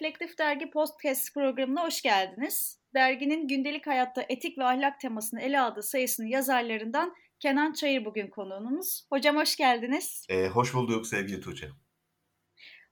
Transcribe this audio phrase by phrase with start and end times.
[0.00, 2.78] Reflektif Dergi Podcast programına hoş geldiniz.
[2.94, 9.06] Derginin gündelik hayatta etik ve ahlak temasını ele aldığı sayısının yazarlarından Kenan Çayır bugün konuğumuz.
[9.12, 10.26] Hocam hoş geldiniz.
[10.28, 11.68] Ee, hoş bulduk sevgili Tuğçe.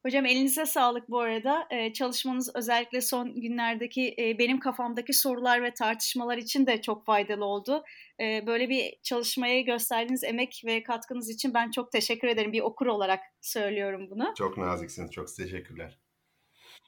[0.06, 1.66] Hocam elinize sağlık bu arada.
[1.70, 7.44] Ee, çalışmanız özellikle son günlerdeki e, benim kafamdaki sorular ve tartışmalar için de çok faydalı
[7.44, 7.84] oldu.
[8.20, 12.52] Ee, böyle bir çalışmaya gösterdiğiniz emek ve katkınız için ben çok teşekkür ederim.
[12.52, 14.34] Bir okur olarak söylüyorum bunu.
[14.38, 15.98] Çok naziksiniz, çok teşekkürler.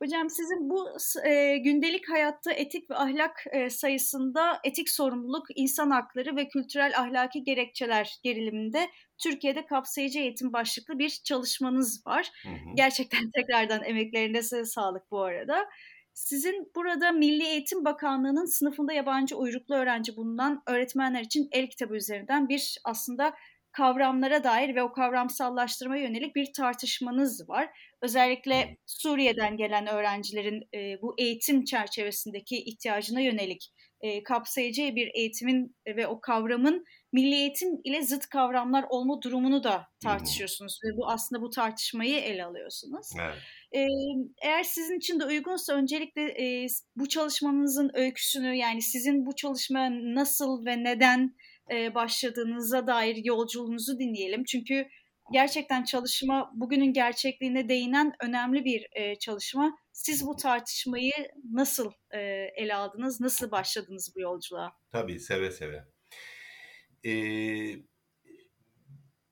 [0.02, 0.88] Hocam sizin bu
[1.26, 7.44] e, gündelik hayatta etik ve ahlak e, sayısında etik sorumluluk, insan hakları ve kültürel ahlaki
[7.44, 12.30] gerekçeler geriliminde Türkiye'de kapsayıcı eğitim başlıklı bir çalışmanız var.
[12.42, 12.74] Hı hı.
[12.74, 15.68] Gerçekten tekrardan emeklerine sağlık bu arada.
[16.14, 22.48] Sizin burada Milli Eğitim Bakanlığı'nın sınıfında yabancı uyruklu öğrenci bulunan öğretmenler için el kitabı üzerinden
[22.48, 23.34] bir aslında
[23.72, 27.70] kavramlara dair ve o kavramsallaştırmaya yönelik bir tartışmanız var.
[28.02, 36.06] Özellikle Suriye'den gelen öğrencilerin e, bu eğitim çerçevesindeki ihtiyacına yönelik e, kapsayıcı bir eğitimin ve
[36.06, 41.50] o kavramın milli eğitim ile zıt kavramlar olma durumunu da tartışıyorsunuz ve bu aslında bu
[41.50, 43.06] tartışmayı ele alıyorsunuz.
[43.20, 43.38] Evet.
[43.76, 43.86] Ee,
[44.42, 50.66] eğer sizin için de uygunsa öncelikle e, bu çalışmanızın öyküsünü yani sizin bu çalışmaya nasıl
[50.66, 51.34] ve neden
[51.72, 54.44] e, başladığınıza dair yolculuğunuzu dinleyelim.
[54.44, 54.88] Çünkü
[55.32, 59.78] gerçekten çalışma bugünün gerçekliğine değinen önemli bir e, çalışma.
[59.92, 61.12] Siz bu tartışmayı
[61.52, 62.18] nasıl e,
[62.56, 63.20] ele aldınız?
[63.20, 64.72] Nasıl başladınız bu yolculuğa?
[64.92, 65.84] Tabii seve seve.
[67.06, 67.76] Ee,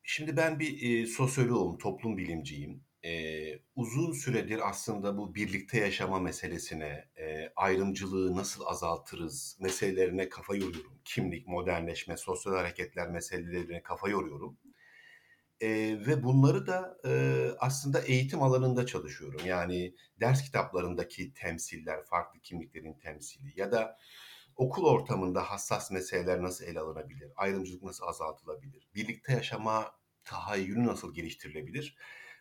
[0.03, 2.85] şimdi ben bir e, sosyoloğum, toplum bilimciyim.
[3.05, 11.01] Ee, uzun süredir aslında bu birlikte yaşama meselesine, e, ayrımcılığı nasıl azaltırız meselelerine kafa yoruyorum.
[11.05, 14.59] Kimlik, modernleşme, sosyal hareketler meselelerine kafa yoruyorum.
[15.61, 15.69] E,
[16.07, 17.11] ve bunları da e,
[17.59, 19.41] aslında eğitim alanında çalışıyorum.
[19.47, 23.99] Yani ders kitaplarındaki temsiller, farklı kimliklerin temsili ya da
[24.57, 31.97] okul ortamında hassas meseleler nasıl ele alınabilir, ayrımcılık nasıl azaltılabilir, birlikte yaşama tahayyülü nasıl geliştirilebilir?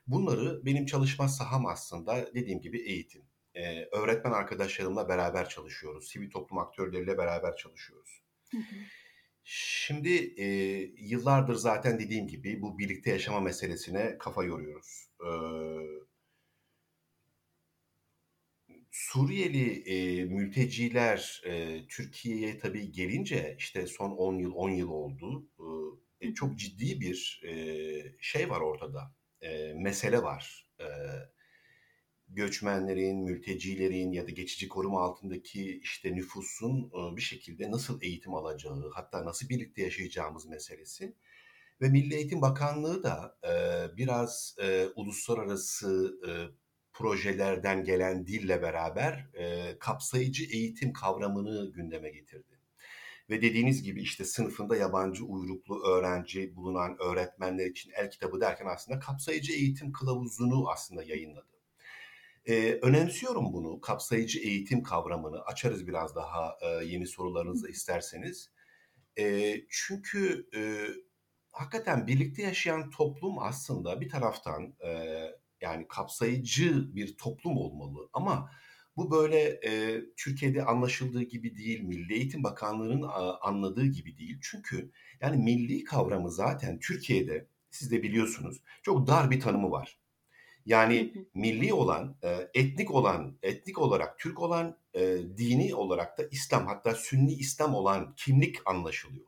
[0.08, 3.26] Bunları benim çalışma saham aslında dediğim gibi eğitim.
[3.56, 8.22] Ee, öğretmen arkadaşlarımla beraber çalışıyoruz, sivil toplum aktörleriyle beraber çalışıyoruz.
[8.52, 8.76] Hı hı.
[9.50, 10.46] Şimdi e,
[10.98, 15.10] yıllardır zaten dediğim gibi bu birlikte yaşama meselesine kafa yoruyoruz.
[15.22, 15.28] Ee,
[18.92, 25.48] Suriyeli e, mülteciler e, Türkiye'ye tabii gelince işte son 10 yıl 10 yıl oldu.
[26.22, 27.54] E, çok ciddi bir e,
[28.22, 29.16] şey var ortada.
[29.42, 30.68] E, mesele var.
[30.80, 30.86] E,
[32.30, 39.26] göçmenlerin, mültecilerin ya da geçici koruma altındaki işte nüfusun bir şekilde nasıl eğitim alacağı, hatta
[39.26, 41.16] nasıl birlikte yaşayacağımız meselesi.
[41.82, 43.38] Ve Milli Eğitim Bakanlığı da
[43.98, 44.56] biraz
[44.96, 46.20] uluslararası
[46.94, 49.30] projelerden gelen dille beraber
[49.80, 52.60] kapsayıcı eğitim kavramını gündeme getirdi.
[53.30, 59.00] Ve dediğiniz gibi işte sınıfında yabancı uyruklu öğrenci bulunan öğretmenler için el kitabı derken aslında
[59.00, 61.57] kapsayıcı eğitim kılavuzunu aslında yayınladı.
[62.48, 65.42] Ee, önemsiyorum bunu, kapsayıcı eğitim kavramını.
[65.42, 68.52] Açarız biraz daha e, yeni sorularınızı isterseniz.
[69.20, 70.88] E, çünkü e,
[71.52, 75.22] hakikaten birlikte yaşayan toplum aslında bir taraftan e,
[75.62, 78.10] yani kapsayıcı bir toplum olmalı.
[78.14, 78.52] Ama
[78.98, 84.40] bu böyle e, Türkiye'de anlaşıldığı gibi değil, Milli Eğitim Bakanlığı'nın a, anladığı gibi değil.
[84.42, 84.92] Çünkü
[85.22, 90.00] yani milli kavramı zaten Türkiye'de siz de biliyorsunuz çok dar bir tanımı var.
[90.68, 96.68] Yani milli olan, e, etnik olan, etnik olarak Türk olan, e, dini olarak da İslam
[96.68, 99.26] hatta Sünni İslam olan kimlik anlaşılıyor.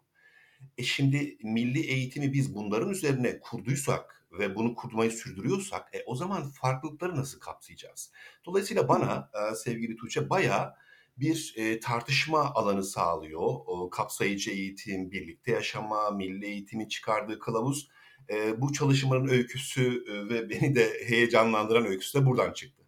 [0.78, 6.50] E şimdi milli eğitimi biz bunların üzerine kurduysak ve bunu kurmayı sürdürüyorsak e, o zaman
[6.50, 8.12] farklılıkları nasıl kapsayacağız?
[8.46, 10.74] Dolayısıyla bana e, sevgili Tuğçe bayağı
[11.18, 13.42] bir e, tartışma alanı sağlıyor.
[13.42, 17.90] O, kapsayıcı eğitim, birlikte yaşama, milli eğitimin çıkardığı kılavuz
[18.34, 22.84] e, bu çalışmanın öyküsü e, ve beni de heyecanlandıran öyküsü de buradan çıktı.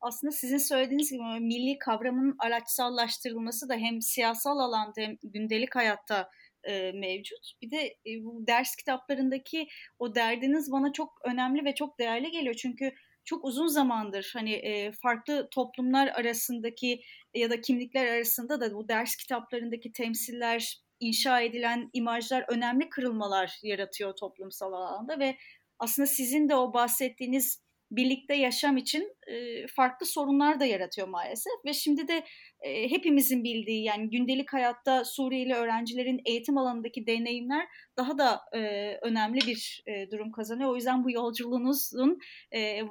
[0.00, 6.30] Aslında sizin söylediğiniz gibi milli kavramın araçsallaştırılması da hem siyasal alanda hem gündelik hayatta
[6.64, 7.52] e, mevcut.
[7.62, 12.54] Bir de e, bu ders kitaplarındaki o derdiniz bana çok önemli ve çok değerli geliyor.
[12.54, 12.92] Çünkü
[13.24, 17.00] çok uzun zamandır hani e, farklı toplumlar arasındaki
[17.34, 24.16] ya da kimlikler arasında da bu ders kitaplarındaki temsiller, inşa edilen imajlar önemli kırılmalar yaratıyor
[24.16, 25.36] toplumsal alanda ve
[25.78, 31.72] aslında sizin de o bahsettiğiniz birlikte yaşam için e, farklı sorunlar da yaratıyor maalesef ve
[31.72, 32.24] şimdi de
[32.60, 37.66] e, hepimizin bildiği yani gündelik hayatta Suriyeli öğrencilerin eğitim alanındaki deneyimler
[37.96, 38.60] daha da e,
[39.02, 40.70] önemli bir e, durum kazanıyor.
[40.70, 42.18] O yüzden bu yolculuğunuzun
[42.54, 42.82] e,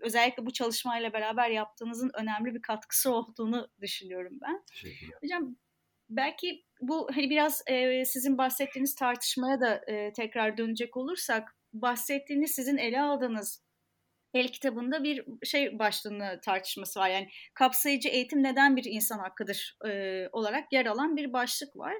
[0.00, 4.64] özellikle bu çalışmayla beraber yaptığınızın önemli bir katkısı olduğunu düşünüyorum ben.
[4.72, 5.18] Teşekkürler.
[5.22, 5.56] Hocam
[6.16, 12.76] belki bu hani biraz e, sizin bahsettiğiniz tartışmaya da e, tekrar dönecek olursak bahsettiğiniz sizin
[12.76, 13.62] ele aldığınız
[14.34, 17.08] el kitabında bir şey başlığını tartışması var.
[17.08, 21.94] Yani kapsayıcı eğitim neden bir insan hakkıdır e, olarak yer alan bir başlık var.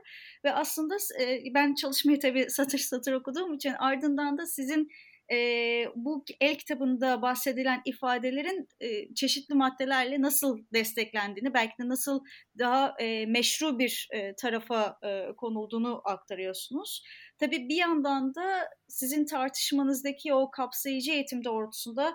[0.44, 4.88] Ve aslında e, ben çalışmayı tabii satır satır okuduğum için ardından da sizin
[5.32, 12.20] e, bu el kitabında bahsedilen ifadelerin e, çeşitli maddelerle nasıl desteklendiğini, belki de nasıl
[12.58, 17.02] daha e, meşru bir e, tarafa e, konulduğunu aktarıyorsunuz.
[17.38, 22.14] Tabii bir yandan da sizin tartışmanızdaki o kapsayıcı eğitim doğrultusunda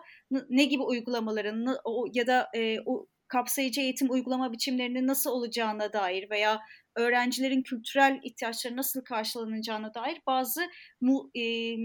[0.49, 1.77] ne gibi uygulamaların
[2.13, 6.59] ya da e, o kapsayıcı eğitim uygulama biçimlerinin nasıl olacağına dair veya
[6.95, 10.61] öğrencilerin kültürel ihtiyaçları nasıl karşılanacağına dair bazı
[11.01, 11.75] mu, e,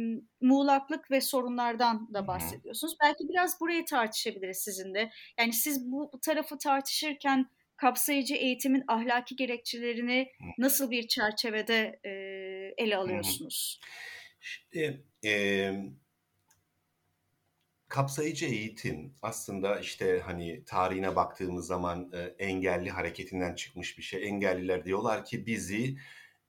[0.40, 2.96] muğlaklık ve sorunlardan da bahsediyorsunuz.
[3.02, 5.10] Belki biraz burayı tartışabiliriz sizinle.
[5.38, 7.46] Yani siz bu tarafı tartışırken
[7.76, 10.28] kapsayıcı eğitimin ahlaki gerekçelerini
[10.58, 12.10] nasıl bir çerçevede e,
[12.78, 13.80] ele alıyorsunuz?
[14.40, 15.72] Şimdi e,
[17.92, 24.28] kapsayıcı eğitim aslında işte hani tarihine baktığımız zaman e, engelli hareketinden çıkmış bir şey.
[24.28, 25.96] Engelliler diyorlar ki bizi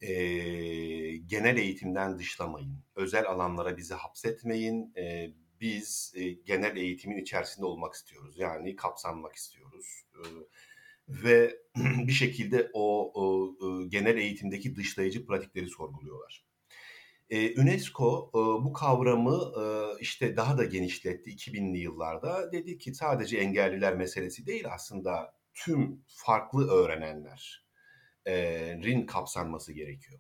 [0.02, 0.14] e,
[1.18, 4.94] genel eğitimden dışlamayın, özel alanlara bizi hapsetmeyin.
[4.98, 8.40] E, biz e, genel eğitimin içerisinde olmak istiyoruz.
[8.40, 10.04] Yani kapsanmak istiyoruz.
[10.14, 10.22] E,
[11.08, 11.58] ve
[12.08, 16.53] bir şekilde o, o, o genel eğitimdeki dışlayıcı pratikleri sorguluyorlar.
[17.34, 19.64] Ee, UNESCO e, bu kavramı e,
[20.00, 22.52] işte daha da genişletti 2000'li yıllarda.
[22.52, 30.20] Dedi ki sadece engelliler meselesi değil aslında tüm farklı öğrenenlerin kapsanması gerekiyor.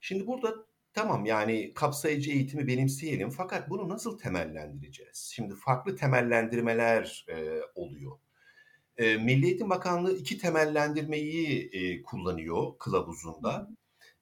[0.00, 0.54] Şimdi burada
[0.94, 5.30] tamam yani kapsayıcı eğitimi benimseyelim fakat bunu nasıl temellendireceğiz?
[5.34, 8.18] Şimdi farklı temellendirmeler e, oluyor.
[8.96, 13.68] E, Milli Eğitim Bakanlığı iki temellendirmeyi e, kullanıyor kılavuzunda.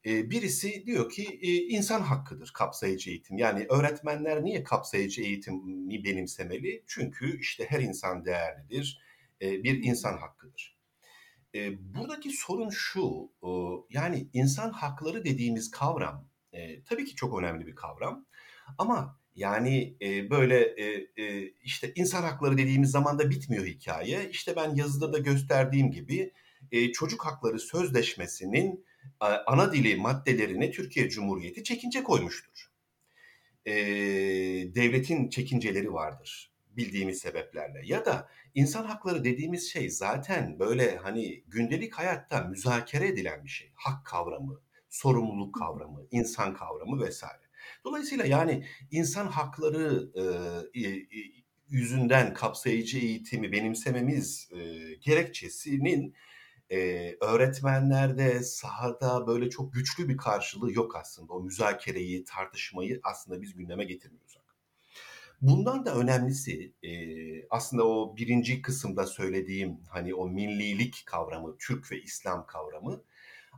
[0.05, 1.23] Birisi diyor ki
[1.69, 3.37] insan hakkıdır kapsayıcı eğitim.
[3.37, 6.83] Yani öğretmenler niye kapsayıcı eğitimi benimsemeli?
[6.87, 9.01] Çünkü işte her insan değerlidir,
[9.41, 10.77] bir insan hakkıdır.
[11.79, 13.31] Buradaki sorun şu,
[13.89, 16.29] yani insan hakları dediğimiz kavram
[16.89, 18.25] tabii ki çok önemli bir kavram.
[18.77, 19.97] Ama yani
[20.29, 20.75] böyle
[21.63, 24.29] işte insan hakları dediğimiz zaman da bitmiyor hikaye.
[24.29, 26.33] İşte ben yazıda da gösterdiğim gibi
[26.93, 28.85] çocuk hakları sözleşmesinin
[29.19, 32.71] ana dili maddelerine Türkiye Cumhuriyeti çekince koymuştur.
[33.65, 33.73] E,
[34.75, 41.93] devletin çekinceleri vardır bildiğimiz sebeplerle ya da insan hakları dediğimiz şey zaten böyle hani gündelik
[41.93, 43.71] hayatta müzakere edilen bir şey.
[43.75, 47.41] Hak kavramı, sorumluluk kavramı, insan kavramı vesaire.
[47.85, 50.11] Dolayısıyla yani insan hakları
[50.75, 51.05] e, e,
[51.69, 56.15] yüzünden kapsayıcı eğitimi benimsememiz e, gerekçesinin
[56.71, 56.77] e,
[57.21, 61.33] öğretmenlerde sahada böyle çok güçlü bir karşılığı yok aslında.
[61.33, 64.41] O müzakereyi, tartışmayı aslında biz gündeme getirmiyoruz.
[65.41, 66.91] Bundan da önemlisi e,
[67.49, 73.03] aslında o birinci kısımda söylediğim hani o millilik kavramı, Türk ve İslam kavramı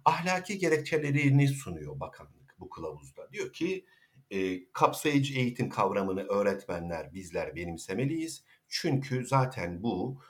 [0.05, 3.31] ahlaki gerekçelerini sunuyor bakanlık bu kılavuzda.
[3.31, 3.85] Diyor ki
[4.31, 8.43] e, kapsayıcı eğitim kavramını öğretmenler bizler benimsemeliyiz.
[8.67, 10.21] Çünkü zaten bu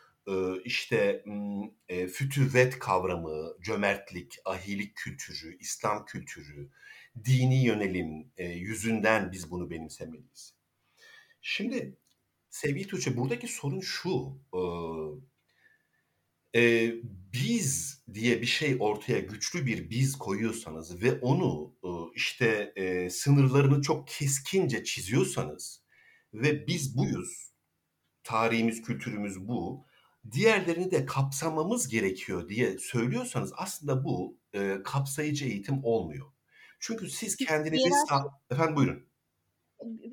[0.65, 1.23] işte
[1.87, 6.69] e, fütüvet kavramı, cömertlik, ahilik kültürü, İslam kültürü,
[7.25, 10.55] dini yönelim e, yüzünden biz bunu benimsemeliyiz.
[11.41, 11.97] Şimdi
[12.49, 14.39] sevgili Tuğçe buradaki sorun şu.
[16.55, 16.93] E,
[17.33, 21.75] biz diye bir şey ortaya güçlü bir biz koyuyorsanız ve onu
[22.15, 25.83] işte e, sınırlarını çok keskince çiziyorsanız
[26.33, 27.53] ve biz buyuz,
[28.23, 29.85] tarihimiz, kültürümüz bu,
[30.31, 36.27] diğerlerini de kapsamamız gerekiyor diye söylüyorsanız aslında bu e, kapsayıcı eğitim olmuyor.
[36.79, 37.89] Çünkü siz kendinizi...
[38.49, 39.13] Efendim buyurun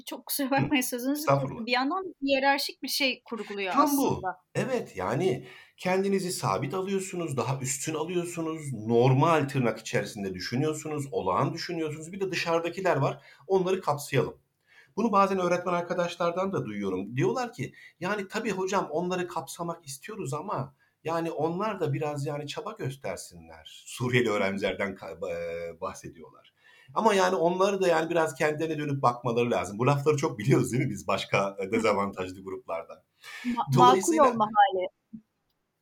[0.06, 1.26] çok kusura bakmayın sözünüzü
[1.66, 4.02] bir yandan hiyerarşik bir şey kurguluyor Tam aslında.
[4.02, 4.22] bu.
[4.54, 12.12] Evet yani kendinizi sabit alıyorsunuz, daha üstün alıyorsunuz, normal tırnak içerisinde düşünüyorsunuz, olağan düşünüyorsunuz.
[12.12, 14.36] Bir de dışarıdakiler var, onları kapsayalım.
[14.96, 17.16] Bunu bazen öğretmen arkadaşlardan da duyuyorum.
[17.16, 22.72] Diyorlar ki yani tabii hocam onları kapsamak istiyoruz ama yani onlar da biraz yani çaba
[22.72, 23.82] göstersinler.
[23.86, 24.96] Suriyeli öğrencilerden
[25.80, 26.54] bahsediyorlar.
[26.94, 29.78] Ama yani onları da yani biraz kendilerine dönüp bakmaları lazım.
[29.78, 33.04] Bu lafları çok biliyoruz değil mi biz başka dezavantajlı gruplarda.
[33.76, 34.88] Dolayısıyla, makul olma hali.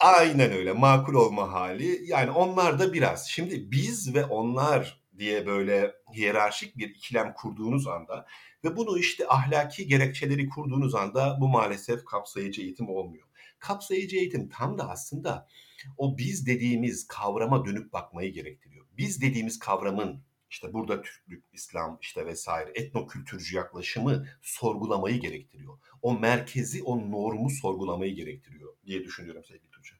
[0.00, 2.00] Aynen öyle makul olma hali.
[2.05, 3.29] Yani onlar da biraz.
[3.29, 8.27] Şimdi biz ve onlar diye böyle hiyerarşik bir ikilem kurduğunuz anda
[8.65, 13.29] ve bunu işte ahlaki gerekçeleri kurduğunuz anda bu maalesef kapsayıcı eğitim olmuyor.
[13.59, 15.49] Kapsayıcı eğitim tam da aslında
[15.97, 18.87] o biz dediğimiz kavrama dönüp bakmayı gerektiriyor.
[18.97, 25.79] Biz dediğimiz kavramın işte burada Türklük, İslam işte vesaire etnokültürcü yaklaşımı sorgulamayı gerektiriyor.
[26.03, 29.95] O merkezi, o normu sorgulamayı gerektiriyor diye düşünüyorum sevgili Tuğçe.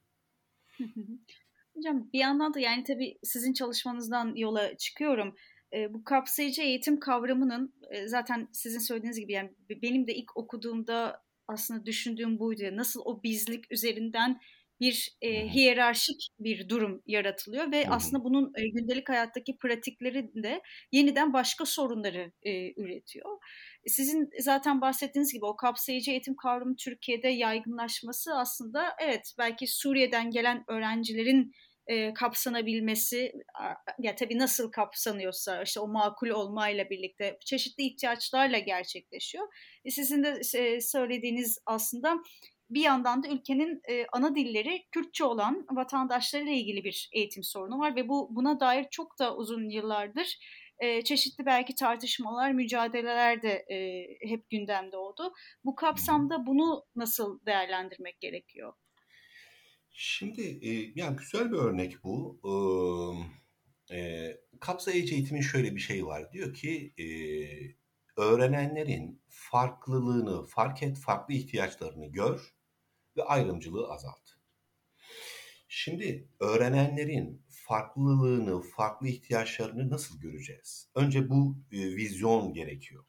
[1.79, 5.35] Hocam bir yandan da yani tabii sizin çalışmanızdan yola çıkıyorum.
[5.73, 9.51] E, bu kapsayıcı eğitim kavramının e, zaten sizin söylediğiniz gibi yani
[9.83, 12.63] benim de ilk okuduğumda aslında düşündüğüm buydu.
[12.73, 14.41] Nasıl o bizlik üzerinden
[14.81, 21.33] bir e, hiyerarşik bir durum yaratılıyor ve aslında bunun e, gündelik hayattaki pratikleri de yeniden
[21.33, 23.39] başka sorunları e, üretiyor.
[23.87, 30.65] Sizin zaten bahsettiğiniz gibi o kapsayıcı eğitim kavramı Türkiye'de yaygınlaşması aslında evet belki Suriye'den gelen
[30.69, 31.53] öğrencilerin
[31.89, 33.33] e, kapsanabilmesi
[33.99, 39.49] ya tabii nasıl kapsanıyorsa işte o makul olmayla birlikte çeşitli ihtiyaçlarla gerçekleşiyor.
[39.85, 42.17] E, sizin de e, söylediğiniz aslında
[42.71, 47.97] bir yandan da ülkenin e, ana dilleri Kürtçe olan vatandaşlarıyla ilgili bir eğitim sorunu var
[47.97, 50.39] ve bu buna dair çok da uzun yıllardır
[50.79, 55.33] e, çeşitli belki tartışmalar, mücadeleler de e, hep gündemde oldu.
[55.65, 58.73] Bu kapsamda bunu nasıl değerlendirmek gerekiyor?
[60.01, 62.41] Şimdi e, yani güzel bir örnek bu.
[63.91, 66.33] E, e, kapsayıcı eğitimin şöyle bir şey var.
[66.33, 67.07] Diyor ki e,
[68.21, 72.55] öğrenenlerin farklılığını fark et, farklı ihtiyaçlarını gör
[73.17, 74.31] ve ayrımcılığı azalt.
[75.69, 80.91] Şimdi öğrenenlerin farklılığını, farklı ihtiyaçlarını nasıl göreceğiz?
[80.95, 83.05] Önce bu e, vizyon gerekiyor.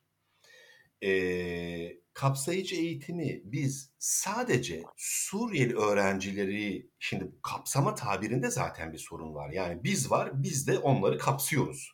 [1.03, 9.49] E, kapsayıcı eğitimi biz sadece Suriyeli öğrencileri, şimdi kapsama tabirinde zaten bir sorun var.
[9.49, 11.91] Yani biz var, biz de onları kapsıyoruz.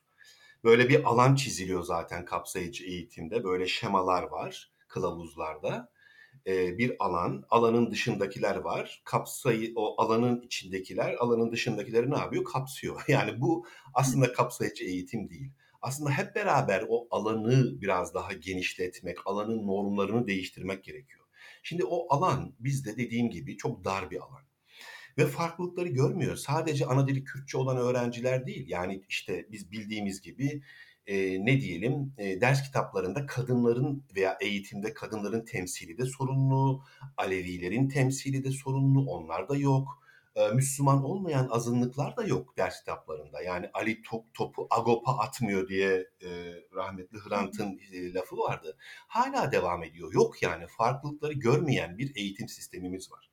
[0.63, 3.43] Böyle bir alan çiziliyor zaten kapsayıcı eğitimde.
[3.43, 5.91] Böyle şemalar var kılavuzlarda
[6.47, 9.01] e, bir alan, alanın dışındakiler var.
[9.05, 12.43] Kapsayı o alanın içindekiler, alanın dışındakileri ne yapıyor?
[12.43, 13.03] Kapsıyor.
[13.07, 15.51] Yani bu aslında kapsayıcı eğitim değil.
[15.85, 21.25] Aslında hep beraber o alanı biraz daha genişletmek, alanın normlarını değiştirmek gerekiyor.
[21.63, 24.41] Şimdi o alan bizde dediğim gibi çok dar bir alan.
[25.17, 26.35] Ve farklılıkları görmüyor.
[26.35, 28.65] Sadece ana dili Kürtçe olan öğrenciler değil.
[28.67, 30.61] Yani işte biz bildiğimiz gibi
[31.07, 36.83] e, ne diyelim e, ders kitaplarında kadınların veya eğitimde kadınların temsili de sorunlu,
[37.17, 40.04] Alevilerin temsili de sorunlu, onlar da yok.
[40.35, 43.41] E, Müslüman olmayan azınlıklar da yok ders kitaplarında.
[43.41, 46.29] Yani Ali top, topu Agop'a atmıyor diye e,
[46.75, 48.77] rahmetli Hrant'ın e, lafı vardı.
[49.07, 50.13] Hala devam ediyor.
[50.13, 53.31] Yok yani farklılıkları görmeyen bir eğitim sistemimiz var.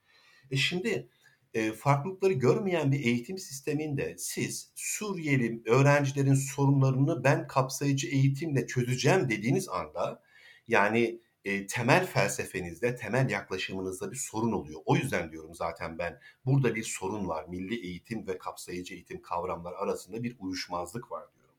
[0.50, 1.08] E şimdi
[1.54, 9.68] e, farklılıkları görmeyen bir eğitim sisteminde siz Suriyeli öğrencilerin sorunlarını ben kapsayıcı eğitimle çözeceğim dediğiniz
[9.68, 10.22] anda
[10.68, 14.80] yani e, temel felsefenizde, temel yaklaşımınızda bir sorun oluyor.
[14.84, 17.44] O yüzden diyorum zaten ben burada bir sorun var.
[17.48, 21.54] Milli eğitim ve kapsayıcı eğitim kavramlar arasında bir uyuşmazlık var diyorum.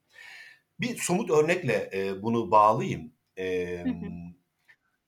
[0.80, 3.13] Bir somut örnekle e, bunu bağlayayım.
[3.38, 3.84] E,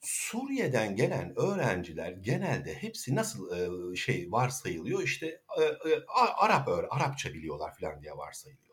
[0.02, 6.06] Suriye'den gelen öğrenciler genelde hepsi nasıl e, şey varsayılıyor işte e, e,
[6.38, 8.65] Arap Arapça biliyorlar falan diye varsayılıyor.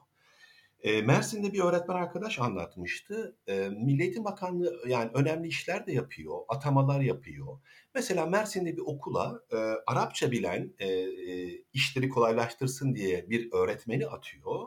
[0.82, 3.36] E, Mersin'de bir öğretmen arkadaş anlatmıştı.
[3.46, 7.58] E, Milli Eğitim Bakanlığı yani önemli işler de yapıyor, atamalar yapıyor.
[7.94, 14.66] Mesela Mersin'de bir okula e, Arapça bilen e, e, işleri kolaylaştırsın diye bir öğretmeni atıyor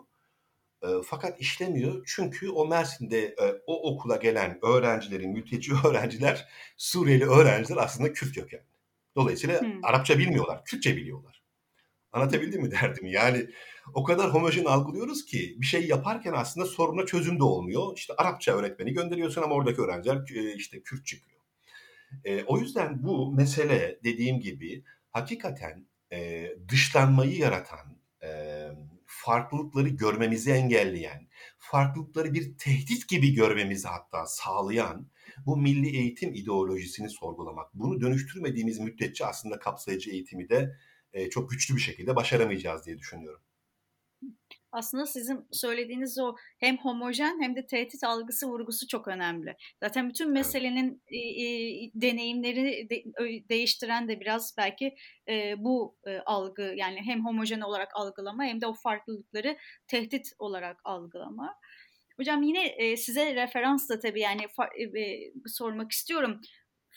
[1.06, 8.36] fakat işlemiyor çünkü o Mersin'de o okula gelen öğrencilerin, mülteci öğrenciler, Suriyeli öğrenciler aslında Kürt
[8.36, 8.64] kökenli.
[9.16, 9.86] Dolayısıyla hmm.
[9.86, 11.44] Arapça bilmiyorlar, Kürtçe biliyorlar.
[12.12, 13.08] Anlatabildim mi derdim?
[13.08, 13.48] Yani
[13.94, 17.98] o kadar homojen algılıyoruz ki bir şey yaparken aslında soruna çözüm de olmuyor.
[17.98, 20.22] İşte Arapça öğretmeni gönderiyorsun ama oradaki öğrenciler
[20.56, 21.42] işte Kürt çıkıyor.
[22.26, 28.30] E, o yüzden bu mesele dediğim gibi hakikaten e, dışlanmayı yaratan, e,
[29.06, 31.28] farklılıkları görmemizi engelleyen,
[31.58, 35.08] farklılıkları bir tehdit gibi görmemizi hatta sağlayan
[35.46, 37.74] bu milli eğitim ideolojisini sorgulamak.
[37.74, 40.78] Bunu dönüştürmediğimiz müddetçe aslında kapsayıcı eğitimi de
[41.14, 43.42] e, çok güçlü bir şekilde başaramayacağız diye düşünüyorum
[44.76, 49.56] aslında sizin söylediğiniz o hem homojen hem de tehdit algısı vurgusu çok önemli.
[49.84, 53.04] Zaten bütün meselenin e, e, deneyimleri de,
[53.50, 54.96] değiştiren de biraz belki
[55.30, 59.58] e, bu e, algı yani hem homojen olarak algılama hem de o farklılıkları
[59.88, 61.56] tehdit olarak algılama.
[62.18, 66.42] Hocam yine e, size referans da tabii yani fa- e, sormak istiyorum.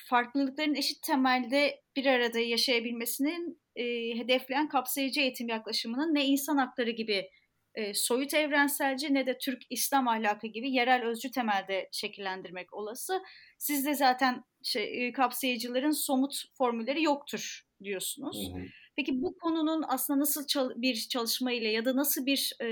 [0.09, 3.85] Farklılıkların eşit temelde bir arada yaşayabilmesinin e,
[4.19, 7.31] hedefleyen kapsayıcı eğitim yaklaşımının ne insan hakları gibi
[7.75, 13.23] e, soyut evrenselci ne de Türk İslam ahlakı gibi yerel özcü temelde şekillendirmek olası.
[13.59, 18.51] Siz de zaten şey, kapsayıcıların somut formülleri yoktur diyorsunuz.
[18.53, 18.65] Hı hı.
[18.97, 22.67] Peki bu konunun aslında nasıl çal- bir çalışma ile ya da nasıl bir e,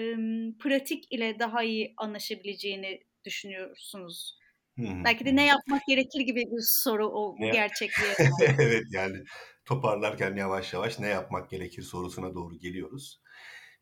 [0.58, 4.38] pratik ile daha iyi anlaşabileceğini düşünüyorsunuz?
[4.76, 5.04] Hmm.
[5.04, 7.50] Belki de ne yapmak gerekir gibi bir soru o ne?
[7.50, 8.14] gerçekliğe.
[8.58, 9.16] evet yani
[9.64, 13.20] toparlarken yavaş yavaş ne yapmak gerekir sorusuna doğru geliyoruz.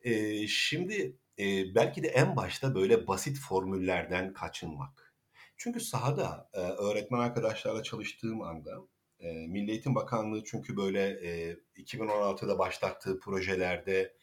[0.02, 5.14] Ee, şimdi e, belki de en başta böyle basit formüllerden kaçınmak.
[5.56, 8.70] Çünkü sahada e, öğretmen arkadaşlarla çalıştığım anda
[9.20, 14.14] e, Milli Eğitim Bakanlığı çünkü böyle e, 2016'da başlattığı projelerde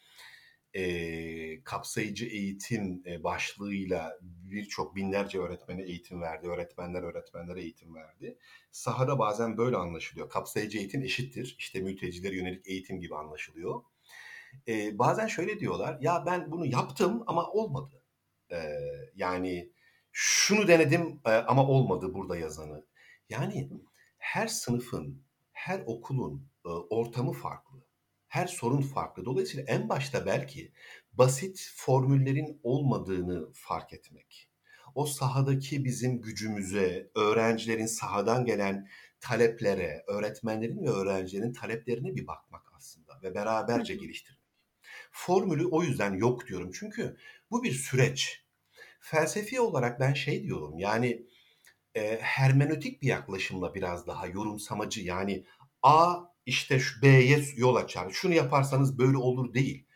[0.74, 4.20] e, kapsayıcı eğitim e, başlığıyla
[4.52, 6.48] birçok binlerce öğretmene eğitim verdi.
[6.48, 8.38] Öğretmenler öğretmenlere eğitim verdi.
[8.72, 10.30] Sahada bazen böyle anlaşılıyor.
[10.30, 11.56] Kapsayıcı eğitim eşittir.
[11.60, 13.82] İşte mültecilere yönelik eğitim gibi anlaşılıyor.
[14.68, 15.98] E, bazen şöyle diyorlar.
[16.02, 18.04] Ya ben bunu yaptım ama olmadı.
[18.52, 18.78] E,
[19.16, 19.72] yani
[20.12, 22.86] şunu denedim ama olmadı burada yazanı.
[23.30, 23.70] Yani
[24.18, 26.48] her sınıfın, her okulun
[26.90, 27.86] ortamı farklı.
[28.28, 29.26] Her sorun farklı.
[29.26, 30.72] Dolayısıyla en başta belki
[31.22, 34.50] basit formüllerin olmadığını fark etmek.
[34.96, 38.88] O sahadaki bizim gücümüze, öğrencilerin sahadan gelen
[39.20, 44.42] taleplere, öğretmenlerin ve öğrencilerin taleplerine bir bakmak aslında ve beraberce geliştirmek.
[45.12, 46.72] Formülü o yüzden yok diyorum.
[46.74, 47.18] Çünkü
[47.52, 48.46] bu bir süreç.
[49.00, 51.26] Felsefi olarak ben şey diyorum yani
[51.96, 55.46] e, hermenötik bir yaklaşımla biraz daha yorumsamacı yani
[55.84, 58.10] A işte şu B'ye yol açar.
[58.12, 59.88] Şunu yaparsanız böyle olur değil.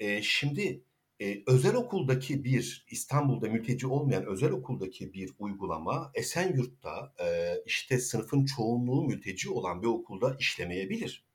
[0.00, 0.84] E, şimdi
[1.20, 8.44] e, özel okuldaki bir İstanbul'da mülteci olmayan özel okuldaki bir uygulama Esenyurt'ta e, işte sınıfın
[8.44, 11.30] çoğunluğu mülteci olan bir okulda işlemeyebilir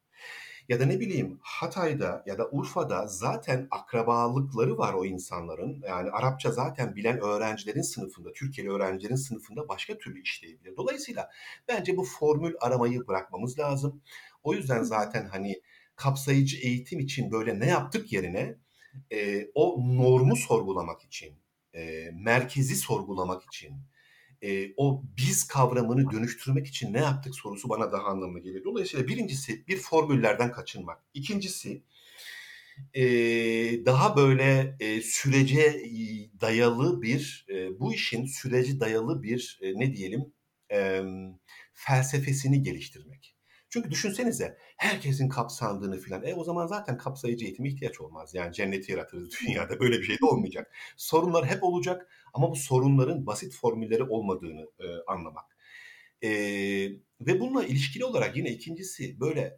[0.70, 5.84] ya da ne bileyim Hatay'da ya da Urfa'da zaten akrabalıkları var o insanların.
[5.88, 10.78] Yani Arapça zaten bilen öğrencilerin sınıfında, Türkiye'li öğrencilerin sınıfında başka türlü işleyebilir.
[10.78, 11.30] Dolayısıyla
[11.68, 14.02] bence bu formül aramayı bırakmamız lazım.
[14.44, 15.62] O yüzden zaten hani
[15.96, 18.56] kapsayıcı eğitim için böyle ne yaptık yerine
[19.12, 21.34] e, o normu sorgulamak için,
[21.74, 23.74] e, merkezi sorgulamak için,
[24.42, 28.64] e, o biz kavramını dönüştürmek için ne yaptık sorusu bana daha anlamlı geliyor.
[28.64, 31.04] Dolayısıyla birincisi bir formüllerden kaçınmak.
[31.14, 31.84] İkincisi
[32.94, 33.04] e,
[33.86, 35.84] daha böyle e, sürece
[36.42, 40.34] dayalı bir, e, bu işin süreci dayalı bir e, ne diyelim
[40.72, 41.02] e,
[41.74, 43.35] felsefesini geliştirmek.
[43.76, 46.24] Çünkü düşünsenize herkesin kapsandığını filan.
[46.26, 48.34] E o zaman zaten kapsayıcı eğitime ihtiyaç olmaz.
[48.34, 49.80] Yani cenneti yaratırız dünyada.
[49.80, 50.72] Böyle bir şey de olmayacak.
[50.98, 55.58] Sorunlar hep olacak ama bu sorunların basit formülleri olmadığını e, anlamak.
[56.24, 56.30] E,
[57.22, 59.58] ve bununla ilişkili olarak yine ikincisi böyle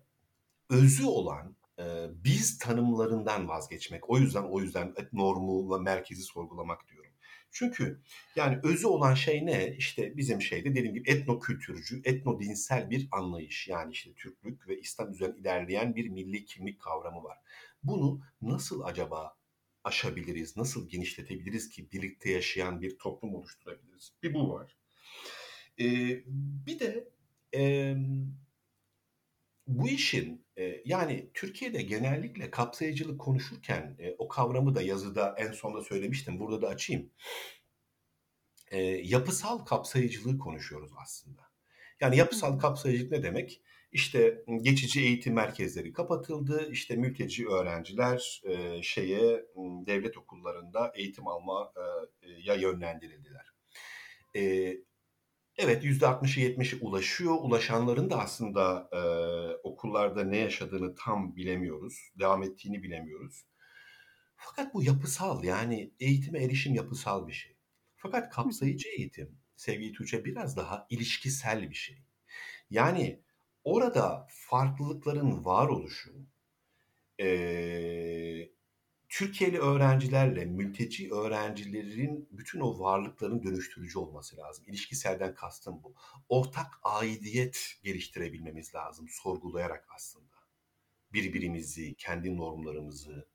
[0.69, 1.83] özü olan e,
[2.23, 4.09] biz tanımlarından vazgeçmek.
[4.09, 6.96] O yüzden o yüzden normu ve merkezi sorgulamak diyorum.
[7.57, 8.01] Çünkü
[8.35, 9.75] yani özü olan şey ne?
[9.77, 13.67] İşte bizim şeyde dediğim gibi etno kültürcü, etno dinsel bir anlayış.
[13.67, 17.37] Yani işte Türklük ve İslam üzerine ilerleyen bir milli kimlik kavramı var.
[17.83, 19.37] Bunu nasıl acaba
[19.83, 24.13] aşabiliriz, nasıl genişletebiliriz ki birlikte yaşayan bir toplum oluşturabiliriz?
[24.23, 24.77] Bir bu var.
[25.79, 26.23] Ee,
[26.65, 27.09] bir de
[27.55, 27.95] e,
[29.67, 35.81] bu işin e, yani Türkiye'de genellikle kapsayıcılık konuşurken e, o kavramı da yazıda en sonda
[35.81, 36.39] söylemiştim.
[36.39, 37.11] Burada da açayım.
[38.71, 41.41] E, yapısal kapsayıcılığı konuşuyoruz aslında.
[42.01, 43.61] Yani yapısal kapsayıcılık ne demek?
[43.91, 46.69] İşte geçici eğitim merkezleri kapatıldı.
[46.71, 49.45] İşte mülteci öğrenciler e, şeye
[49.87, 53.53] devlet okullarında eğitim alma e, ya yönlendirildiler.
[54.35, 54.73] E,
[55.57, 57.35] Evet %60'ı 70'i ulaşıyor.
[57.41, 58.99] Ulaşanların da aslında e,
[59.63, 62.11] okullarda ne yaşadığını tam bilemiyoruz.
[62.19, 63.45] Devam ettiğini bilemiyoruz.
[64.35, 67.57] Fakat bu yapısal yani eğitime erişim yapısal bir şey.
[67.95, 71.97] Fakat kapsayıcı eğitim sevgili Tuğçe biraz daha ilişkisel bir şey.
[72.69, 73.21] Yani
[73.63, 76.11] orada farklılıkların var oluşu,
[77.19, 77.27] e,
[79.09, 84.65] Türkiye'li öğrencilerle mülteci öğrencilerin bütün o varlıkların dönüştürücü olması lazım.
[84.67, 85.93] İlişkiselden kastım bu.
[86.29, 90.37] Ortak aidiyet geliştirebilmemiz lazım sorgulayarak aslında.
[91.13, 93.27] Birbirimizi, kendi normlarımızı.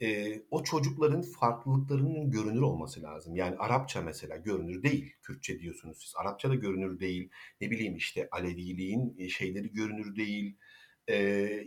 [0.00, 3.36] Ee, o çocukların farklılıklarının görünür olması lazım.
[3.36, 5.14] Yani Arapça mesela görünür değil.
[5.22, 6.14] Kürtçe diyorsunuz siz.
[6.16, 7.30] Arapça da görünür değil.
[7.60, 10.56] Ne bileyim işte Aleviliğin şeyleri görünür değil
[11.08, 11.16] e,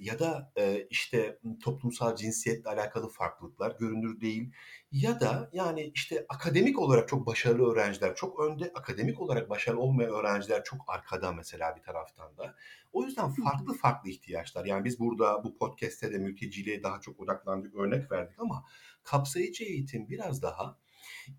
[0.01, 4.51] ya da e, işte toplumsal cinsiyetle alakalı farklılıklar görünür değil
[4.91, 10.11] ya da yani işte akademik olarak çok başarılı öğrenciler çok önde, akademik olarak başarılı olmayan
[10.13, 12.55] öğrenciler çok arkada mesela bir taraftan da.
[12.93, 14.65] O yüzden farklı farklı ihtiyaçlar.
[14.65, 18.65] Yani biz burada bu podcast'te de mülteciliğe daha çok odaklandık, örnek verdik ama
[19.03, 20.77] kapsayıcı eğitim biraz daha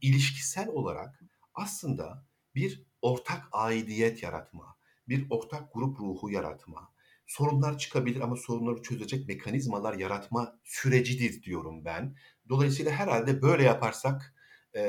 [0.00, 1.20] ilişkisel olarak
[1.54, 4.76] aslında bir ortak aidiyet yaratma,
[5.08, 6.92] bir ortak grup ruhu yaratma,
[7.26, 12.16] sorunlar çıkabilir ama sorunları çözecek mekanizmalar yaratma sürecidir diyorum ben.
[12.48, 14.34] Dolayısıyla herhalde böyle yaparsak
[14.74, 14.80] e,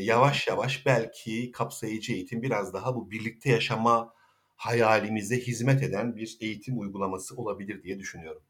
[0.00, 4.14] yavaş yavaş belki kapsayıcı eğitim biraz daha bu birlikte yaşama
[4.56, 8.42] hayalimize hizmet eden bir eğitim uygulaması olabilir diye düşünüyorum.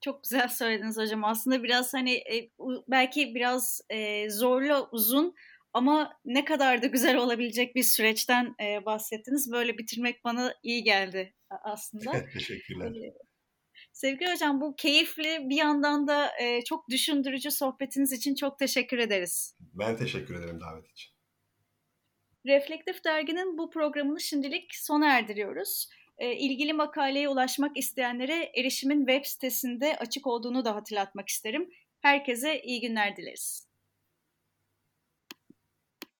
[0.00, 1.24] Çok güzel söylediniz hocam.
[1.24, 2.50] Aslında biraz hani e,
[2.88, 5.34] belki biraz e, zorlu, uzun
[5.76, 9.52] ama ne kadar da güzel olabilecek bir süreçten e, bahsettiniz.
[9.52, 12.12] Böyle bitirmek bana iyi geldi aslında.
[12.32, 12.92] Teşekkürler.
[13.92, 19.56] Sevgili hocam bu keyifli bir yandan da e, çok düşündürücü sohbetiniz için çok teşekkür ederiz.
[19.60, 21.12] Ben teşekkür ederim davet için.
[22.46, 25.88] Reflektif Dergi'nin bu programını şimdilik sona erdiriyoruz.
[26.18, 31.70] E, ilgili makaleye ulaşmak isteyenlere erişimin web sitesinde açık olduğunu da hatırlatmak isterim.
[32.00, 33.65] Herkese iyi günler dileriz.